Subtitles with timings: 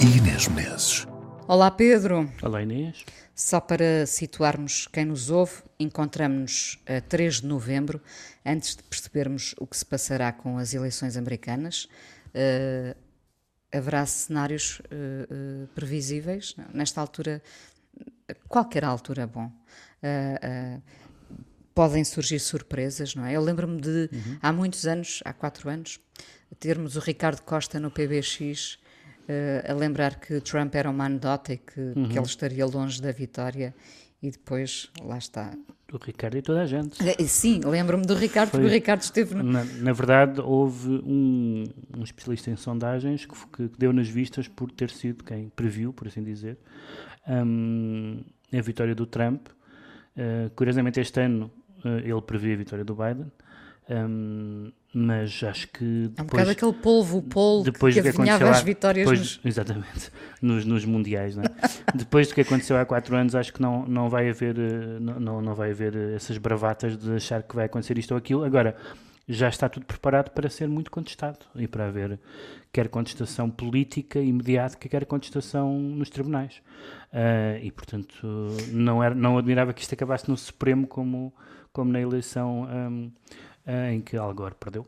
[0.00, 1.06] e Inês Menezes.
[1.46, 3.04] Olá Pedro, Olá Inês.
[3.34, 8.00] só para situarmos quem nos ouve, encontramos-nos a 3 de novembro,
[8.44, 11.88] antes de percebermos o que se passará com as eleições americanas.
[12.32, 12.96] Eh,
[13.72, 16.54] haverá cenários eh, eh, previsíveis?
[16.72, 17.42] Nesta altura,
[18.28, 19.50] a qualquer altura, bom.
[20.02, 20.80] Eh, eh,
[21.74, 23.32] podem surgir surpresas, não é?
[23.34, 24.08] Eu lembro-me de,
[24.40, 25.98] há muitos anos, há quatro anos,
[26.58, 28.78] termos o Ricardo Costa no PBX
[29.68, 33.74] a lembrar que Trump era uma anedota e que, que ele estaria longe da vitória
[34.24, 35.52] e depois, lá está.
[35.86, 36.96] Do Ricardo e toda a gente.
[37.06, 39.42] Eh, Sim, lembro-me do Ricardo, porque o Ricardo esteve no...
[39.42, 44.70] Na, na verdade, houve um, um especialista em sondagens que, que deu nas vistas por
[44.70, 46.56] ter sido quem previu, por assim dizer,
[47.28, 49.48] hum, a vitória do Trump.
[50.16, 51.50] Uh, curiosamente, este ano
[51.84, 53.30] uh, ele previa a vitória do Biden,
[53.90, 58.08] hum, mas acho que É um depois, bocado aquele polvo, o polo depois que que
[58.08, 59.40] adivinhava as vitórias depois- nos...
[59.44, 60.10] exatamente
[60.40, 61.48] nos, nos mundiais não é?
[61.94, 65.42] depois do que aconteceu há quatro anos acho que não, não vai haver eh, não,
[65.42, 68.76] não, vai haver eh, essas bravatas de achar que vai acontecer isto ou aquilo agora
[69.28, 72.20] já está tudo preparado para ser muito contestado e para haver
[72.70, 76.60] quer contestação política e mediática quer contestação nos tribunais
[77.12, 78.14] Ah, e portanto
[78.70, 81.32] não era não admirava que isto acabasse no Supremo como
[81.72, 83.10] como na eleição ah,
[83.66, 84.86] em que Al Gore perdeu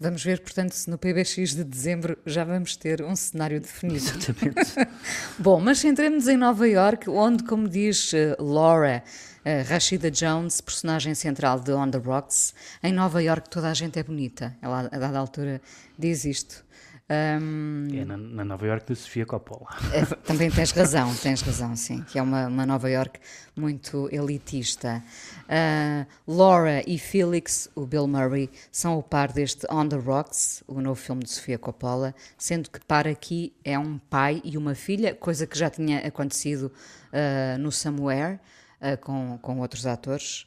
[0.00, 3.96] Vamos ver, portanto, se no PBX de dezembro já vamos ter um cenário definido.
[3.96, 4.74] exatamente
[5.38, 9.02] Bom, mas centremos-nos em Nova York, onde, como diz eh, Laura
[9.44, 13.98] eh, Rashida Jones, personagem central de On the Rocks, em Nova York toda a gente
[13.98, 14.56] é bonita.
[14.62, 15.60] Ela, a dada altura,
[15.98, 16.64] diz isto.
[17.10, 19.66] Ahm, É na, na Nova York de Sofia Coppola.
[19.94, 23.18] é, também tens razão, tens razão, sim, que é uma, uma Nova York
[23.56, 25.02] muito elitista.
[25.48, 30.82] Ah, Laura e Felix, o Bill Murray, são o par deste On the Rocks, o
[30.82, 35.14] novo filme de Sofia Coppola, sendo que par aqui é um pai e uma filha,
[35.14, 36.70] coisa que já tinha acontecido
[37.10, 38.38] ah, no Somewhere,
[38.82, 40.46] ah, com, com outros atores.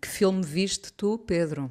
[0.00, 1.68] Que filme viste tu, Pedro?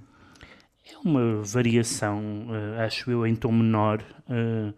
[0.87, 4.71] É uma variação, eh, acho eu, em tom menor, eh,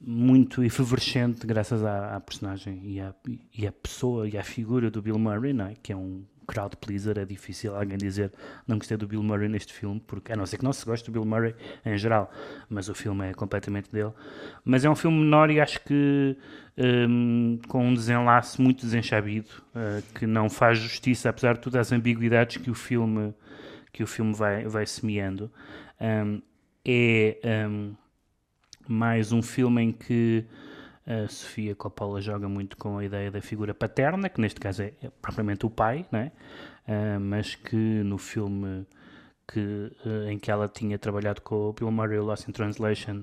[0.00, 3.14] muito efervescente, graças à, à personagem e à,
[3.52, 5.74] e à pessoa e à figura do Bill Murray, é?
[5.82, 7.18] que é um crowd pleaser.
[7.18, 8.32] É difícil alguém dizer
[8.66, 11.10] não gostei do Bill Murray neste filme, porque a não ser que não se goste
[11.10, 11.54] do Bill Murray
[11.84, 12.30] em geral,
[12.68, 14.12] mas o filme é completamente dele.
[14.64, 16.36] Mas é um filme menor e acho que
[16.78, 21.92] hum, com um desenlace muito desenchabido, eh, que não faz justiça, apesar de todas as
[21.92, 23.34] ambiguidades que o filme
[23.94, 25.50] que o filme vai, vai semeando.
[26.00, 26.42] Um,
[26.84, 27.38] é
[27.68, 27.94] um,
[28.88, 30.44] mais um filme em que
[31.06, 34.92] a Sofia Coppola joga muito com a ideia da figura paterna, que neste caso é,
[35.00, 36.32] é propriamente o pai, não é?
[36.88, 38.84] Ah, mas que no filme
[39.46, 43.22] que, eh, em que ela tinha trabalhado com o Bill Murray, o Lost in Translation,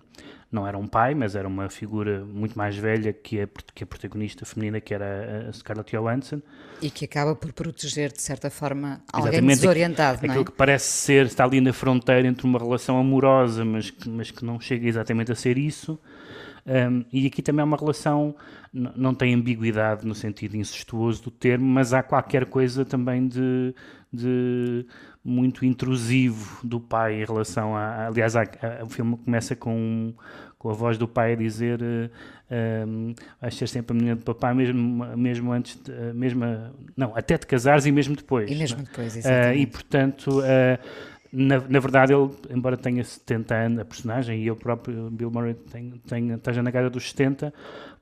[0.52, 3.88] não era um pai, mas era uma figura muito mais velha que a, que a
[3.88, 6.42] protagonista feminina, que era a Scarlett Johansson.
[6.82, 10.32] E que acaba por proteger, de certa forma, alguém Exatamente, desorientado, não é?
[10.32, 14.30] Aquilo que parece ser, está ali na fronteira entre uma relação amorosa, mas que, mas
[14.30, 15.98] que não chega exatamente a ser isso.
[16.66, 18.36] Um, e aqui também é uma relação,
[18.74, 23.74] não tem ambiguidade no sentido incestuoso do termo, mas há qualquer coisa também de,
[24.14, 24.86] de
[25.24, 28.08] muito intrusivo do pai em relação a.
[28.08, 30.14] Aliás, há- a- o filme começa com,
[30.58, 31.80] com a voz do pai a dizer.
[31.82, 36.44] eh, um, vais ser sempre a menina do papai, mesmo, mesmo antes, de, eh, mesmo,
[36.98, 38.52] não, até te casares e mesmo depois.
[38.52, 38.84] E mesmo é?
[38.84, 39.62] depois, Ah, exatamente.
[39.62, 40.80] e portanto, ah,
[41.32, 45.54] na, na verdade, ele, embora tenha 70 anos, a personagem, e eu próprio, Bill Murray,
[45.54, 47.54] tenho, tenho, esteja na casa dos 70,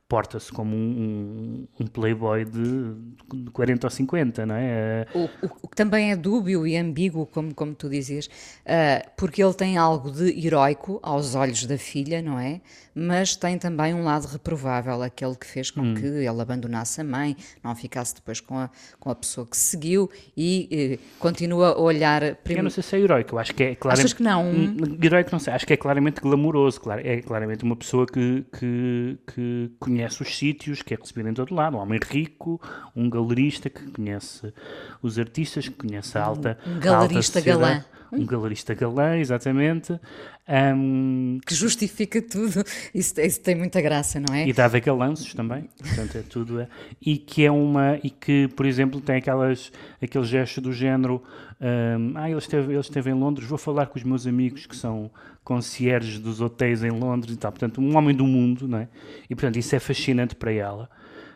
[0.10, 2.96] porta-se como um, um, um playboy de,
[3.44, 5.06] de 40 ou 50, não é?
[5.14, 5.30] O, o-
[5.62, 8.28] o que também é dúbio e ambíguo, como, como tu dizias,
[8.66, 12.60] ah, porque ele tem algo de heroico aos olhos da filha, não é?
[12.96, 17.38] Mas tem também um lado reprovável, aquele que fez com que ele abandonasse a mãe,
[17.64, 18.70] não ficasse depois com a,
[19.00, 22.24] com a pessoa que seguiu e eh, continua a olhar.
[22.24, 24.06] eu prim- não sei se é heroico, eu acho que é claramente.
[24.08, 24.50] Achas que não?
[24.50, 26.82] Hum, Heroico não sei, acho que é claramente glamouroso.
[27.04, 31.34] É claramente uma pessoa que, que, que conhece conhece os sítios, que é recebido em
[31.34, 32.60] todo lado, um homem rico,
[32.96, 34.54] um galerista que conhece
[35.02, 37.60] os artistas, que conhece a alta Um alta galerista sociedade.
[37.74, 37.86] galã.
[38.12, 40.00] Um galerista galã, exatamente.
[40.48, 42.64] Um, Que justifica tudo.
[42.94, 44.48] Isso, isso tem muita graça, não é?
[44.48, 46.60] e dá galanços também, portanto é tudo.
[46.62, 46.68] é-
[47.00, 48.00] E que é uma.
[48.04, 51.22] E que, por exemplo, tem aquelas, aquele gesto do género:
[51.62, 54.76] hum, Ah, ele esteve, ele esteve em Londres, vou falar com os meus amigos que
[54.76, 55.12] são
[55.50, 57.52] concierges dos hotéis em Londres e tal.
[57.52, 58.88] Portanto, um homem do mundo, não é?
[59.28, 60.88] E portanto, isso é fascinante para ela.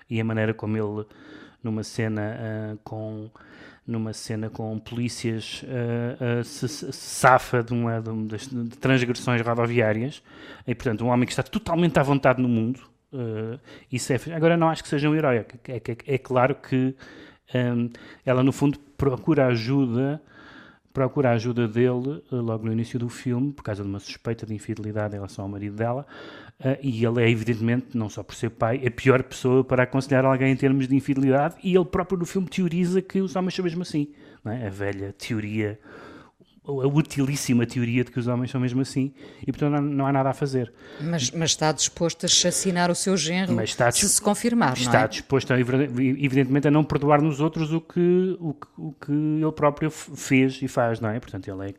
[0.07, 1.03] E a maneira como ele,
[1.63, 3.31] numa cena ah, com
[3.85, 10.21] numa cena com polícias ah, ah, se, se safa de uma, de de transgressões rodoviárias
[10.67, 12.79] e portanto um homem que está totalmente à vontade no mundo
[13.91, 16.95] isso é agora não acho que seja um herói é, é, é claro que
[17.53, 17.89] hum,
[18.25, 20.21] ela no fundo procura ajuda
[20.93, 24.45] procura a ajuda dele eh, logo no início do filme, por causa de uma suspeita
[24.45, 26.05] de infidelidade em relação ao marido dela,
[26.59, 30.23] eh, e ele é evidentemente, não só por ser pai, a pior pessoa para aconselhar
[30.23, 33.63] alguém em termos de infidelidade, e ele próprio no filme teoriza que os homens são
[33.63, 34.07] mesmo assim,
[34.45, 34.67] é?
[34.67, 35.79] a velha teoria,
[36.65, 40.13] a utilíssima teoria de que os homens são mesmo assim, e portanto não, não há
[40.13, 40.71] nada a fazer.
[41.01, 44.99] Mas, mas está disposto a chacinar o seu genro Mas está se se confirmar, está
[44.99, 45.07] não é?
[45.09, 49.51] disposto, a, evidentemente, a não perdoar nos outros o que, o que, o que ele
[49.51, 51.19] próprio fez e faz, não é?
[51.19, 51.73] Portanto, ele é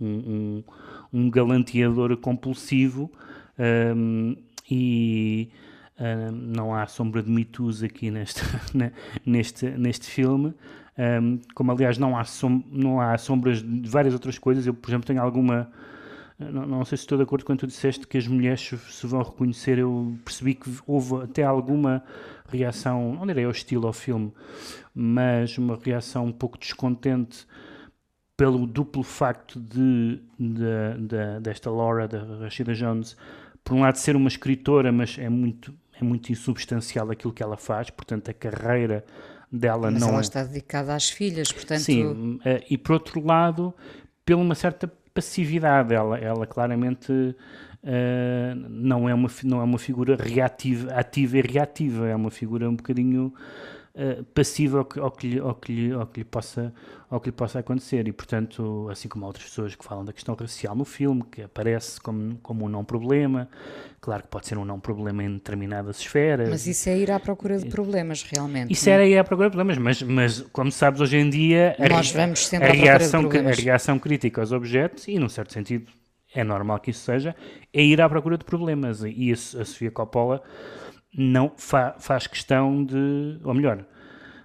[0.00, 0.64] um, um,
[1.12, 3.10] um galanteador compulsivo
[3.96, 4.36] hum,
[4.70, 5.50] e
[5.98, 8.40] hum, não há sombra de mitos aqui neste,
[8.72, 8.92] ne-
[9.24, 10.54] neste, neste filme.
[10.98, 14.66] Hum, como aliás não há, som, não há sombras de várias outras coisas.
[14.66, 15.70] Eu, por exemplo, tenho alguma.
[16.38, 19.06] Não, não sei se estou de acordo quando tu disseste que as mulheres se- se
[19.06, 19.78] vão reconhecer.
[19.78, 22.02] Eu percebi que houve até alguma
[22.48, 24.32] reação, não direi hostil ao filme,
[24.94, 27.46] mas uma reação um pouco descontente
[28.36, 33.16] pelo duplo facto de, de- de- desta Laura, da Rashida Jones,
[33.64, 37.56] por um lado ser uma escritora, mas é muito, é muito insubstancial aquilo que ela
[37.56, 39.04] faz, portanto a carreira
[39.56, 40.20] dela Mas não ela é...
[40.20, 41.80] está dedicada às filhas, portanto.
[41.80, 43.74] Sim, eh, e por outro lado,
[44.24, 47.34] pela uma certa passividade, ela, ela claramente
[47.82, 52.68] eh, não, é uma, não é uma figura reativa, ativa e reativa, é uma figura
[52.68, 53.32] um bocadinho
[53.98, 56.72] eh, passiva ao que, ao, que lhe, ao, que lhe, ao, que lhe possa,
[57.08, 60.34] ao que lhe possa acontecer e portanto, assim como outras pessoas que falam da questão
[60.34, 63.48] racial no filme, que aparece como, como um não problema,
[64.00, 66.50] claro que pode ser um não problema em determinadas esferas.
[66.50, 68.70] Mas isso é ir à procura de problemas, realmente.
[68.70, 68.92] Isso é?
[68.92, 72.12] era aí à procura de problemas, mas, mas como sabes, hoje em dia a, Nós
[72.12, 75.90] re- vamos sempre a reação, a reação crítica aos objetos, e num certo sentido
[76.34, 77.34] é normal que isso seja,
[77.72, 79.02] é ir à procura de problemas.
[79.02, 80.42] E a, a Sofia Coppola
[81.16, 83.38] não fa- faz questão de.
[83.42, 83.84] Ou melhor,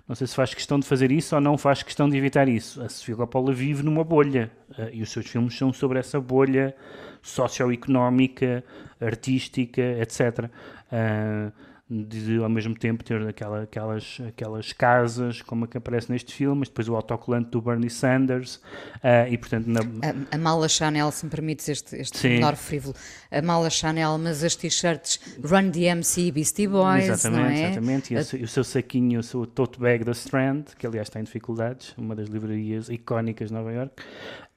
[0.08, 2.82] não sei se faz questão de fazer isso ou não faz questão de evitar isso.
[2.82, 6.76] A Sofia Coppola vive numa bolha eh, e os seus filmes são sobre essa bolha
[7.22, 8.64] socioeconómica,
[9.00, 10.50] artística, etc.
[10.92, 11.52] Ah,
[11.94, 16.60] de, ao mesmo tempo ter aquela, aquelas, aquelas casas como a que aparece neste filme,
[16.60, 18.62] mas depois o autocolante do Bernie Sanders
[19.04, 22.30] ah, e portanto na, A, a mala Chanel, se me permites este, este Sim.
[22.30, 22.96] menor frívolo,
[23.30, 27.66] a mala Chanel, mas as t-shirts Run DMC e Beastie Boys, Exatamente, não é?
[27.66, 28.14] exatamente.
[28.14, 30.88] E, A- o seu- e o seu saquinho, o seu tote bag da Strand, que
[30.88, 34.02] aliás está em dificuldades, uma das livrarias icónicas de Nova York.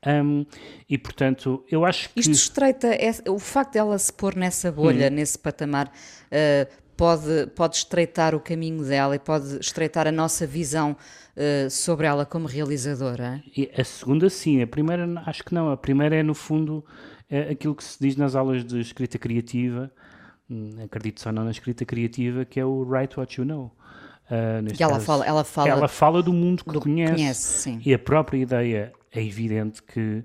[0.06, 0.44] Um,
[0.88, 2.20] e portanto, eu acho que.
[2.20, 5.14] Isto estreita, é- o facto dela se pôr nessa bolha, Hum.
[5.14, 5.90] nesse patamar,
[6.30, 10.96] eh, pode, pode estreitar o caminho dela e pode estreitar a nossa visão
[11.36, 13.42] eh, sobre ela como realizadora.
[13.76, 14.62] A segunda, sim.
[14.62, 15.70] A primeira, acho que não.
[15.70, 16.84] A primeira é, no fundo,
[17.30, 19.90] é aquilo que se diz nas aulas de escrita criativa,
[20.48, 23.72] hum, acredito só não na escrita criativa, que é o write what you know.
[24.62, 27.14] Neste E ela caso, fala- ela fala ela fala do mundo que do conhece.
[27.64, 27.78] conhece.
[27.84, 30.24] E a própria ideia é evidente que,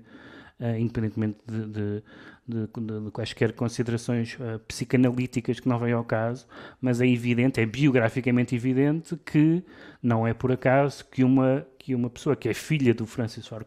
[0.58, 2.02] ah, independentemente de, de-
[2.50, 6.46] de- de- de quaisquer considerações ah, psicanalíticas que não vêm ao caso,
[6.80, 9.62] mas é evidente, é biograficamente evidente que
[10.02, 13.64] não é por acaso que uma, que uma pessoa que é filha do Francis Ford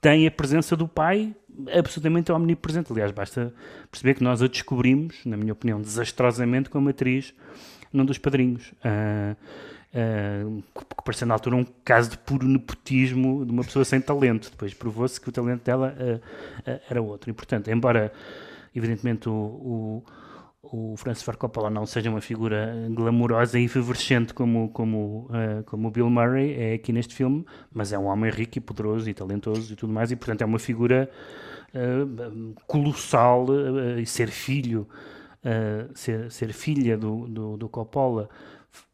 [0.00, 1.34] tem a presença do pai
[1.76, 2.92] absolutamente omnipresente.
[2.92, 3.52] Aliás, basta
[3.90, 7.34] perceber que nós a descobrimos, na minha opinião, desastrosamente como atriz
[7.92, 8.72] num dos padrinhos.
[8.84, 9.34] Ah,
[9.94, 10.44] ah,
[10.96, 14.50] que parecia na altura um caso de puro nepotismo de uma pessoa sem talento.
[14.50, 16.20] Depois provou-se que o talento dela ah,
[16.66, 17.30] ah, era outro.
[17.30, 18.12] E, portanto, embora,
[18.74, 24.68] evidentemente, o, o, o Francis Ford Coppola não seja uma figura glamourosa e efervescente como,
[24.70, 25.28] como,
[25.66, 29.08] como o Bill Murray é aqui neste filme, mas é um homem rico e poderoso
[29.08, 31.10] e talentoso e tudo mais, e, portanto, é uma figura
[32.66, 33.46] colossal
[33.98, 34.86] e ser filho
[35.44, 38.28] uh, ser, ser filha do, do, do Coppola,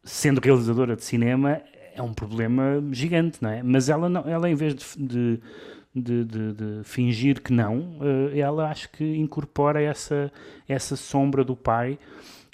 [0.03, 1.61] sendo realizadora de cinema,
[1.93, 3.63] é um problema gigante, não é?
[3.63, 5.39] Mas ela, não, ela em vez de,
[5.93, 10.31] de, de, de- fingir que não, uh, ela acho que incorpora essa,
[10.67, 11.97] essa sombra do pai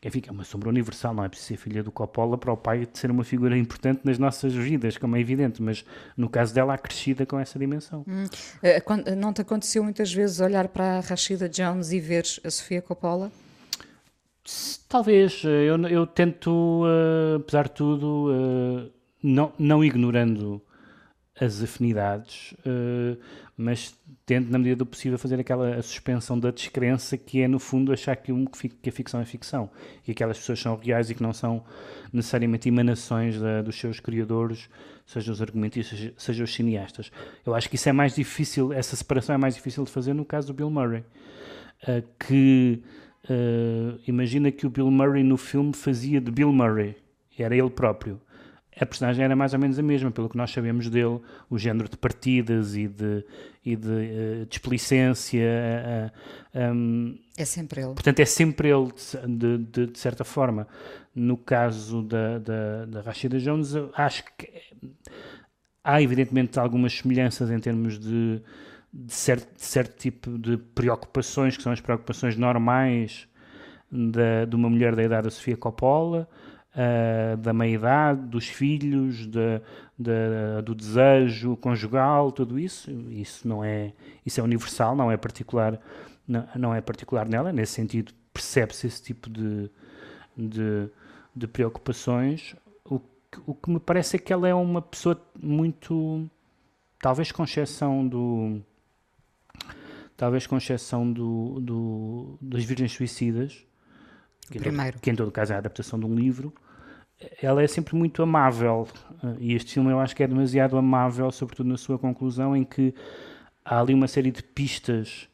[0.03, 2.87] enfim, é uma sombra universal, não é preciso ser filha do Coppola para o pai
[2.91, 5.85] ser uma figura importante nas nossas vidas, como é evidente, mas
[6.17, 8.03] no caso dela, crescida com essa dimensão.
[8.07, 8.25] Hum.
[9.15, 13.31] Não te aconteceu muitas vezes olhar para a Rashida Jones e ver a Sofia Coppola?
[14.91, 18.91] Talvez, eu, eu tento, uh, apesar de tudo, uh,
[19.23, 20.61] não, não ignorando
[21.39, 23.17] as afinidades, uh,
[23.55, 27.93] mas tento, na medida do possível, fazer aquela suspensão da descrença que é, no fundo,
[27.93, 29.69] achar que, um, que a ficção é ficção
[30.05, 31.63] e aquelas pessoas são reais e que não são
[32.11, 34.69] necessariamente emanações da, dos seus criadores,
[35.05, 37.09] seja os argumentistas, seja, seja os cineastas.
[37.45, 40.25] Eu acho que isso é mais difícil, essa separação é mais difícil de fazer no
[40.25, 41.05] caso do Bill Murray,
[41.83, 42.83] uh, que
[43.29, 46.95] uh, imagina que o Bill Murray no filme fazia de Bill Murray,
[47.37, 48.19] era ele próprio
[48.79, 51.89] a personagem era mais ou menos a mesma, pelo que nós sabemos dele, o género
[51.89, 53.23] de partidas e de,
[53.65, 56.11] e de uh, displicência.
[56.55, 57.93] Uh, um, é sempre ele.
[57.93, 58.91] Portanto, é sempre ele,
[59.27, 60.67] de, de, de certa forma.
[61.13, 64.49] No caso da, da, da Rashida Jones, acho que
[65.83, 68.41] há evidentemente algumas semelhanças em termos de,
[68.93, 73.27] de, certo, de certo tipo de preocupações, que são as preocupações normais
[73.91, 76.27] da, de uma mulher da idade da Sofia Coppola
[76.75, 79.61] uh, da meia-idade, dos filhos, de,
[79.97, 82.91] de, do desejo conjugal, tudo isso.
[83.09, 83.93] Isso não é,
[84.25, 85.79] isso é universal, não é particular,
[86.27, 87.51] não, não é particular nela.
[87.51, 89.69] Nesse sentido, percebe-se esse tipo de,
[90.37, 90.89] de,
[91.35, 92.55] de preocupações.
[92.85, 92.99] O
[93.45, 96.29] o que me parece é que ela é uma pessoa muito,
[96.99, 98.61] talvez com exceção do
[100.21, 103.65] talvez com exceção do, do, das Virgens Suicidas,
[104.51, 104.99] que, Primeiro.
[104.99, 106.53] que em todo caso é a adaptação de um livro,
[107.41, 108.87] ela é sempre muito amável.
[109.39, 112.93] E este filme eu acho que é demasiado amável, sobretudo na sua conclusão, em que
[113.65, 115.27] há ali uma série de pistas,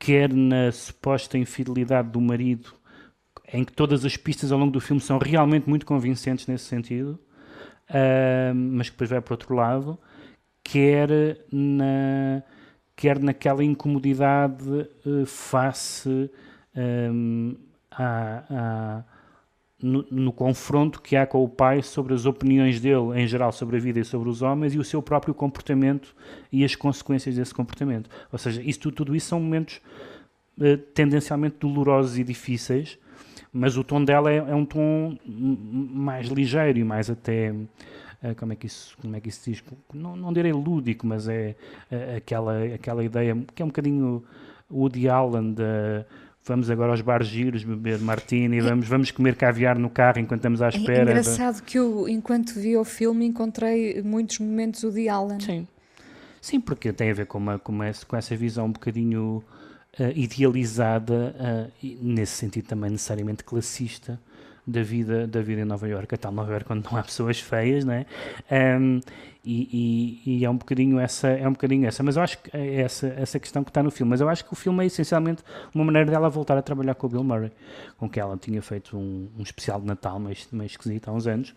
[0.00, 2.74] quer na suposta infidelidade do marido,
[3.52, 7.20] em que todas as pistas ao longo do filme são realmente muito convincentes nesse sentido,
[7.88, 9.96] uh, mas que depois vai para outro lado,
[10.64, 12.42] quer na
[12.96, 16.30] quer naquela incomodidade uh, face
[16.76, 17.54] um,
[17.90, 19.02] a,
[19.80, 23.76] no, no, confronto que há com o pai sobre as opiniões dele, em geral, sobre
[23.76, 26.14] a vida e sobre os homens, e o seu próprio comportamento
[26.50, 28.08] e as consequências desse comportamento.
[28.30, 29.80] Ou seja, isso, tudo, tudo isso são momentos
[30.58, 32.98] uh, tendencialmente dolorosos e difíceis,
[33.52, 37.52] mas o tom dela é, é um tom mais ligeiro e mais até.
[38.22, 39.64] Uh, como, é que isso, como é que isso diz?
[39.92, 41.56] Não, não direi lúdico, mas é
[41.90, 44.22] uh, aquela, aquela ideia que é um bocadinho
[44.70, 46.06] Woody Allen da
[46.44, 50.60] vamos agora aos bar giros beber martini, vamos, vamos comer caviar no carro enquanto estamos
[50.60, 50.98] à é espera.
[50.98, 55.38] É engraçado que eu, enquanto vi o filme, encontrei muitos momentos o de Alan.
[55.40, 55.66] Sim,
[56.40, 59.42] Sim porque tem a ver com, uma, com, essa, com essa visão um bocadinho
[59.98, 64.20] uh, idealizada, uh, e nesse sentido também necessariamente classista,
[64.66, 67.40] da vida, da vida em Nova Iorque, a tal Nova Iorque onde não há pessoas
[67.40, 68.06] feias, não é?
[68.50, 69.00] Um,
[69.44, 72.56] e, e, e, é um bocadinho essa, é um bocadinho essa, mas eu acho que
[72.56, 74.86] é essa, essa questão que está no filme, mas eu acho que o filme é
[74.86, 75.42] essencialmente
[75.74, 77.50] uma maneira dela voltar a trabalhar com o Bill Murray,
[77.98, 81.26] com que ela tinha feito um, um especial de Natal meio, meio esquisito há uns
[81.26, 81.54] anos,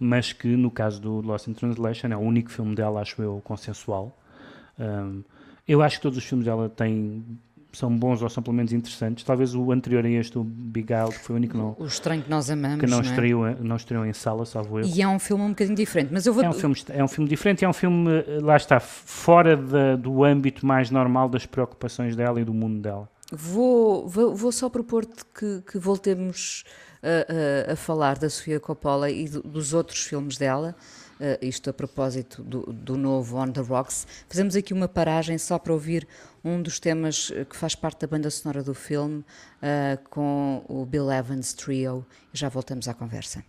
[0.00, 3.40] mas que no caso do Lost in Translation é o único filme dela, acho eu,
[3.44, 4.18] consensual.
[4.76, 5.22] Um,
[5.66, 7.24] eu acho que todos os filmes dela têm
[7.72, 9.24] são bons ou são pelo menos interessantes.
[9.24, 12.22] Talvez o anterior a este, o Big Al, que foi o único não, o estranho
[12.22, 13.10] que nós amamos, que não, não, é?
[13.10, 14.86] estreou, não estreou em sala, salvo eu.
[14.86, 16.42] E é um filme um bocadinho diferente, mas eu vou...
[16.42, 19.96] É um filme, é um filme diferente, é um filme, eh, lá está, fora da,
[19.96, 23.08] do âmbito mais normal das preocupações dela e do mundo dela.
[23.30, 26.64] Vou, vou, vou só propor-te que, que voltemos
[27.02, 30.74] a, a, a, falar da Sofia Coppola e do, dos outros filmes dela,
[31.20, 34.06] Uh, isto a propósito do, do, novo On the Rocks.
[34.28, 36.06] Fazemos aqui uma paragem só para ouvir
[36.44, 40.86] um dos temas eh, que faz parte da banda sonora do filme uh, com o
[40.86, 42.06] Bill Evans Trio.
[42.32, 43.42] Já voltamos à conversa.